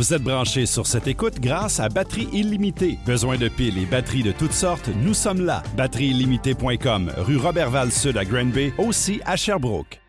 Vous 0.00 0.14
êtes 0.14 0.22
branché 0.22 0.64
sur 0.64 0.86
cette 0.86 1.08
écoute 1.08 1.40
grâce 1.40 1.78
à 1.78 1.90
Batterie 1.90 2.26
illimitée. 2.32 2.98
Besoin 3.04 3.36
de 3.36 3.48
piles 3.48 3.76
et 3.76 3.84
batteries 3.84 4.22
de 4.22 4.32
toutes 4.32 4.54
sortes, 4.54 4.88
nous 5.02 5.12
sommes 5.12 5.44
là. 5.44 5.62
Batterieillimitée.com, 5.76 7.12
rue 7.18 7.36
Robertval 7.36 7.92
Sud 7.92 8.16
à 8.16 8.24
Granby, 8.24 8.72
aussi 8.78 9.20
à 9.26 9.36
Sherbrooke. 9.36 10.00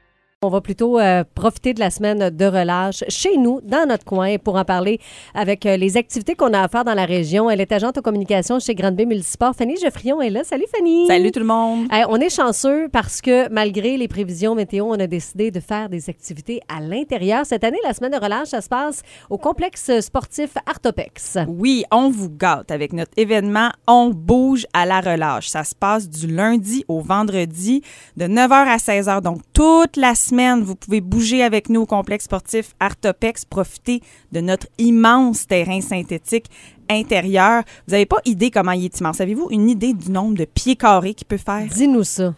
On 0.44 0.50
va 0.50 0.60
plutôt 0.60 1.00
euh, 1.00 1.24
profiter 1.36 1.76
de 1.76 1.80
la 1.80 1.92
semaine 1.92 2.32
de 2.32 2.46
relâche 2.46 3.04
chez 3.10 3.38
nous, 3.38 3.62
dans 3.62 3.88
notre 3.88 4.04
coin, 4.04 4.40
pour 4.40 4.56
en 4.56 4.66
parler 4.66 5.00
avec 5.36 5.68
euh, 5.68 5.78
les 5.78 5.98
activités 5.98 6.34
qu'on 6.34 6.52
a 6.54 6.62
à 6.64 6.68
faire 6.68 6.84
dans 6.84 6.96
la 6.96 7.06
région. 7.06 7.48
Elle 7.48 7.62
est 7.62 7.72
agente 7.72 8.00
aux 8.00 8.02
communications 8.02 8.58
chez 8.60 8.74
Grande-Bay 8.74 9.06
Multisport. 9.06 9.54
Fanny 9.56 9.78
Geoffrion 9.78 10.20
est 10.20 10.32
là. 10.32 10.44
Salut 10.44 10.66
Fanny. 10.76 11.06
Salut 11.06 11.32
tout 11.32 11.42
le 11.42 11.46
monde. 11.46 11.86
On 12.10 12.20
est 12.20 12.36
chanceux 12.36 12.90
parce 12.92 13.22
que 13.22 13.50
malgré 13.54 13.98
les 13.98 14.08
prévisions 14.08 14.56
météo, 14.56 14.86
on 14.90 15.00
a 15.00 15.06
décidé 15.06 15.52
de 15.52 15.60
faire 15.60 15.90
des 15.90 16.10
activités 16.10 16.60
à 16.68 16.82
l'intérieur. 16.82 17.46
Cette 17.46 17.64
année, 17.64 17.78
la 17.84 17.94
semaine 17.94 18.14
de 18.14 18.18
relâche, 18.18 18.48
ça 18.48 18.62
se 18.62 18.70
passe 18.70 19.04
au 19.30 19.38
complexe 19.38 19.92
sportif 20.00 20.56
Artopex. 20.66 21.38
Oui, 21.50 21.84
on 21.92 22.10
vous 22.10 22.32
gâte 22.32 22.72
avec 22.72 22.94
notre 22.94 23.12
événement 23.16 23.70
On 23.86 24.10
bouge 24.10 24.66
à 24.74 24.88
la 24.88 25.02
relâche. 25.02 25.50
Ça 25.50 25.64
se 25.64 25.76
passe 25.76 26.10
du 26.10 26.26
lundi 26.26 26.84
au 26.88 27.00
vendredi 27.00 27.84
de 28.18 28.26
9h 28.26 28.52
à 28.52 28.78
16h. 28.78 29.22
Donc 29.22 29.42
toute 29.54 29.98
la 29.98 30.16
semaine, 30.16 30.31
vous 30.62 30.76
pouvez 30.76 31.02
bouger 31.02 31.44
avec 31.44 31.70
nous 31.70 31.82
au 31.82 31.86
complexe 31.86 32.26
sportif 32.26 32.74
Artopex, 32.80 33.46
profiter 33.46 34.02
de 34.32 34.42
notre 34.42 34.68
immense 34.78 35.48
terrain 35.48 35.82
synthétique 35.82 36.46
intérieur. 36.90 37.64
Vous 37.88 37.92
n'avez 37.92 38.06
pas 38.06 38.22
idée 38.26 38.52
comment 38.52 38.72
il 38.72 38.86
est 38.86 39.00
immense. 39.00 39.22
Avez-vous 39.22 39.48
une 39.52 39.70
idée 39.70 39.94
du 39.94 40.12
nombre 40.12 40.36
de 40.36 40.46
pieds 40.46 40.76
carrés 40.76 41.14
qu'il 41.14 41.28
peut 41.28 41.38
faire? 41.38 41.68
Dis-nous 41.68 42.04
ça. 42.04 42.34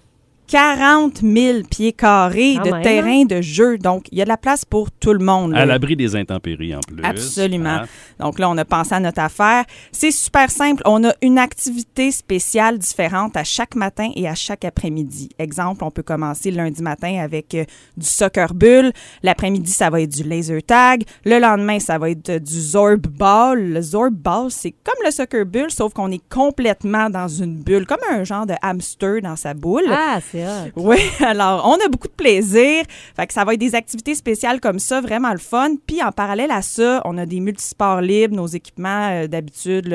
40 0.54 1.22
000 1.24 1.64
pieds 1.68 1.94
carrés 1.94 2.58
de 2.64 2.70
même, 2.70 2.84
terrain 2.84 3.26
de 3.26 3.42
jeu. 3.42 3.80
Donc, 3.80 4.06
il 4.12 4.20
y 4.20 4.22
a 4.22 4.24
de 4.24 4.30
la 4.30 4.38
place 4.38 4.66
pour 4.66 4.92
tout 4.92 5.12
le 5.12 5.18
monde. 5.18 5.54
là. 5.54 5.62
À 5.62 5.66
l'abri 5.66 5.96
des 5.96 6.16
intempéries 6.16 6.76
en 6.76 6.80
plus. 6.80 7.04
Absolument. 7.04 7.70
Hein? 7.70 7.86
Donc 8.20 8.38
là, 8.38 8.52
on 8.52 8.58
a 8.60 8.64
pensé 8.64 8.94
à 8.94 9.00
notre 9.00 9.20
affaire. 9.20 9.66
C'est 9.92 10.12
super 10.12 10.52
simple. 10.52 10.84
On 10.86 11.04
a 11.06 11.14
une 11.24 11.40
activité 11.40 12.12
spéciale 12.12 12.78
différente 12.78 13.36
à 13.36 13.44
chaque 13.44 13.74
matin 13.74 14.12
et 14.16 14.28
à 14.28 14.36
chaque 14.36 14.64
après-midi. 14.64 15.30
Exemple, 15.40 15.84
on 15.84 15.90
peut 15.90 16.04
commencer 16.04 16.52
lundi 16.52 16.84
matin 16.84 17.18
avec 17.20 17.56
euh, 17.56 17.66
du 17.98 18.06
soccer 18.06 18.54
bull. 18.54 18.92
L'après-midi, 19.24 19.72
ça 19.72 19.90
va 19.90 20.02
être 20.02 20.12
du 20.12 20.22
laser 20.22 20.62
tag. 20.62 21.02
Le 21.26 21.40
lendemain, 21.40 21.80
ça 21.80 21.98
va 21.98 22.12
être 22.12 22.30
euh, 22.30 22.38
du 22.38 22.62
zorb 22.62 23.08
ball. 23.08 23.60
Le 23.60 23.82
zorb 23.82 24.14
ball, 24.14 24.52
c'est 24.52 24.76
comme 24.84 25.04
le 25.04 25.10
soccer 25.10 25.48
bull, 25.48 25.72
sauf 25.72 25.94
qu'on 25.94 26.12
est 26.12 26.22
complètement 26.30 27.10
dans 27.10 27.28
une 27.28 27.56
bulle, 27.56 27.88
comme 27.88 27.98
un 28.12 28.24
genre 28.24 28.46
de 28.46 28.54
hamster 28.62 29.20
dans 29.24 29.36
sa 29.36 29.56
boule. 29.56 29.86
Ah, 29.90 30.20
c'est 30.32 30.43
Oui, 30.76 30.98
alors 31.20 31.66
on 31.68 31.84
a 31.86 31.90
beaucoup 31.90 32.08
de 32.08 32.14
plaisir. 32.14 32.84
Fait 33.16 33.28
que 33.28 33.34
ça 33.34 33.44
va 33.44 33.54
être 33.54 33.60
des 33.60 33.76
activités 33.76 34.16
spéciales 34.16 34.60
comme 34.60 34.80
ça, 34.80 35.02
vraiment 35.02 35.32
le 35.32 35.40
fun. 35.40 35.76
Puis 35.86 36.02
en 36.04 36.12
parallèle 36.12 36.52
à 36.52 36.62
ça, 36.62 37.02
on 37.06 37.18
a 37.18 37.26
des 37.26 37.40
multisports 37.40 38.02
libres, 38.02 38.36
nos 38.36 38.48
équipements 38.48 39.10
euh, 39.12 39.28
d'habitude, 39.28 39.88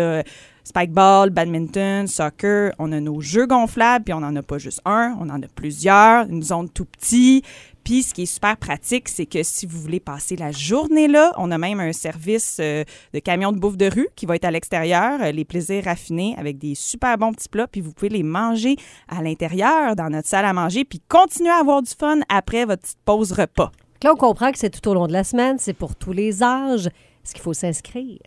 spikeball, 0.65 1.31
badminton, 1.31 2.07
soccer. 2.07 2.73
On 2.79 2.93
a 2.93 3.01
nos 3.01 3.21
jeux 3.21 3.47
gonflables, 3.47 4.05
puis 4.05 4.15
on 4.15 4.21
n'en 4.21 4.35
a 4.37 4.43
pas 4.43 4.59
juste 4.59 4.81
un, 4.85 5.17
on 5.21 5.29
en 5.31 5.43
a 5.43 5.47
plusieurs, 5.55 6.29
une 6.29 6.43
zone 6.43 6.69
tout 6.69 6.85
petit. 6.85 7.43
Puis 7.89 8.03
ce 8.03 8.13
qui 8.13 8.25
est 8.25 8.27
super 8.27 8.59
pratique, 8.59 9.09
c'est 9.09 9.25
que 9.25 9.43
si 9.43 9.65
vous 9.65 9.81
voulez 9.81 9.99
passer 9.99 10.37
la 10.37 10.53
journée 10.53 11.09
là, 11.09 11.33
on 11.39 11.51
a 11.51 11.57
même 11.57 11.81
un 11.81 11.95
service 11.95 12.59
euh, 12.61 12.85
de 13.15 13.19
camion 13.19 13.51
de 13.51 13.59
bouffe 13.59 13.79
de 13.79 13.87
rue 13.91 14.09
qui 14.15 14.27
va 14.27 14.37
être 14.37 14.45
à 14.45 14.51
l'extérieur, 14.51 15.23
euh, 15.23 15.33
les 15.33 15.47
plaisirs 15.47 15.85
raffinés 15.85 16.35
avec 16.37 16.59
des 16.59 16.75
super 16.75 17.17
bons 17.17 17.33
petits 17.33 17.49
plats, 17.49 17.67
puis 17.67 17.81
vous 17.81 17.93
pouvez 17.95 18.11
les 18.11 18.23
manger 18.23 18.77
à 19.09 19.23
l'intérieur 19.23 19.97
dans 19.97 20.11
notre 20.11 20.29
salle 20.29 20.45
à 20.45 20.53
manger, 20.53 20.85
puis 20.85 21.01
continuer 21.09 21.49
à 21.49 21.61
avoir 21.61 21.81
du 21.81 21.91
fun 21.99 22.19
après 22.29 22.67
votre 22.67 22.83
petite 22.83 22.99
pause 23.07 23.33
repas. 23.33 23.73
Là, 24.03 24.13
on 24.13 24.17
comprend 24.17 24.53
que 24.53 24.59
c'est 24.59 24.69
tout 24.69 24.87
au 24.87 24.93
long 24.93 25.07
de 25.07 25.13
la 25.15 25.25
semaine, 25.25 25.57
c'est 25.59 25.73
pour 25.73 25.97
tous 25.97 26.13
les 26.13 26.43
âges. 26.43 26.89
Est-ce 26.89 27.33
qu'il 27.33 27.43
faut 27.43 27.55
s'inscrire? 27.55 28.19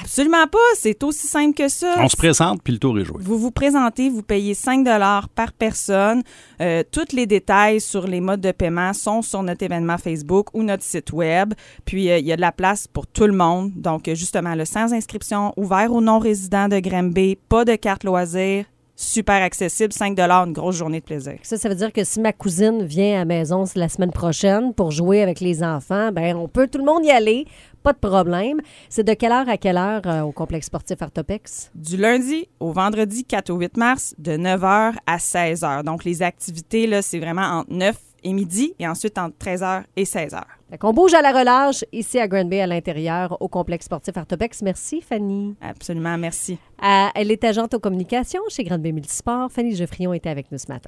Absolument 0.00 0.46
pas, 0.46 0.58
c'est 0.76 1.02
aussi 1.02 1.26
simple 1.26 1.54
que 1.54 1.68
ça. 1.68 1.96
On 1.98 2.08
se 2.08 2.16
présente, 2.16 2.62
puis 2.62 2.72
le 2.72 2.78
tour 2.78 2.98
est 2.98 3.04
joué. 3.04 3.16
Vous 3.20 3.38
vous 3.38 3.50
présentez, 3.50 4.08
vous 4.08 4.22
payez 4.22 4.54
5 4.54 4.86
par 5.34 5.52
personne. 5.52 6.22
Euh, 6.60 6.82
tous 6.90 7.12
les 7.12 7.26
détails 7.26 7.80
sur 7.80 8.06
les 8.06 8.20
modes 8.20 8.40
de 8.40 8.52
paiement 8.52 8.92
sont 8.92 9.22
sur 9.22 9.42
notre 9.42 9.64
événement 9.64 9.98
Facebook 9.98 10.54
ou 10.54 10.62
notre 10.62 10.84
site 10.84 11.12
web. 11.12 11.52
Puis, 11.84 12.10
euh, 12.10 12.18
il 12.18 12.26
y 12.26 12.32
a 12.32 12.36
de 12.36 12.40
la 12.40 12.52
place 12.52 12.86
pour 12.86 13.06
tout 13.06 13.26
le 13.26 13.32
monde. 13.32 13.72
Donc, 13.74 14.08
justement, 14.14 14.54
le 14.54 14.64
sans 14.64 14.92
inscription, 14.92 15.52
ouvert 15.56 15.92
aux 15.92 16.00
non-résidents 16.00 16.68
de 16.68 16.78
Granby, 16.78 17.36
pas 17.48 17.64
de 17.64 17.74
carte 17.74 18.04
loisir, 18.04 18.66
super 18.98 19.42
accessible, 19.42 19.92
5 19.92 20.18
une 20.18 20.52
grosse 20.52 20.76
journée 20.76 20.98
de 20.98 21.04
plaisir. 21.04 21.38
Ça, 21.42 21.56
ça 21.56 21.68
veut 21.68 21.76
dire 21.76 21.92
que 21.92 22.02
si 22.02 22.20
ma 22.20 22.32
cousine 22.32 22.82
vient 22.84 23.14
à 23.14 23.18
la 23.18 23.24
maison 23.24 23.64
la 23.76 23.88
semaine 23.88 24.10
prochaine 24.10 24.74
pour 24.74 24.90
jouer 24.90 25.22
avec 25.22 25.38
les 25.38 25.62
enfants, 25.62 26.10
ben 26.12 26.36
on 26.36 26.48
peut 26.48 26.66
tout 26.66 26.78
le 26.78 26.84
monde 26.84 27.04
y 27.04 27.10
aller, 27.10 27.46
pas 27.82 27.92
de 27.92 27.98
problème. 27.98 28.60
C'est 28.88 29.04
de 29.04 29.14
quelle 29.14 29.32
heure 29.32 29.48
à 29.48 29.56
quelle 29.56 29.76
heure 29.76 30.02
euh, 30.06 30.22
au 30.22 30.32
complexe 30.32 30.66
sportif 30.66 31.00
Artopex? 31.00 31.70
Du 31.74 31.96
lundi 31.96 32.48
au 32.60 32.72
vendredi 32.72 33.24
4 33.24 33.50
au 33.50 33.56
8 33.56 33.76
mars, 33.76 34.14
de 34.18 34.32
9h 34.32 34.94
à 35.06 35.16
16h. 35.16 35.84
Donc, 35.84 36.04
les 36.04 36.22
activités, 36.22 36.86
là, 36.86 37.02
c'est 37.02 37.18
vraiment 37.18 37.60
entre 37.60 37.72
9 37.72 37.96
et 38.24 38.32
midi 38.32 38.74
et 38.78 38.86
ensuite 38.86 39.18
entre 39.18 39.36
13h 39.38 39.84
et 39.96 40.04
16h. 40.04 40.42
Fait 40.70 40.78
qu'on 40.78 40.92
bouge 40.92 41.14
à 41.14 41.22
la 41.22 41.32
relâche 41.32 41.84
ici 41.92 42.18
à 42.18 42.28
Grand 42.28 42.44
Bay 42.44 42.60
à 42.60 42.66
l'intérieur 42.66 43.40
au 43.40 43.48
complexe 43.48 43.86
sportif 43.86 44.16
Artopex. 44.16 44.62
Merci 44.62 45.00
Fanny. 45.00 45.54
Absolument, 45.60 46.18
merci. 46.18 46.58
Euh, 46.82 47.06
elle 47.14 47.30
est 47.30 47.42
agente 47.44 47.74
aux 47.74 47.80
communications 47.80 48.42
chez 48.48 48.64
Grande 48.64 48.82
Bay 48.82 48.92
Multisport. 48.92 49.50
Fanny 49.50 49.74
Geoffrion 49.74 50.12
était 50.12 50.30
avec 50.30 50.52
nous 50.52 50.58
ce 50.58 50.68
matin. 50.68 50.86